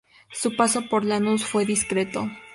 [0.31, 2.27] Su paso por Lanús fue discreto.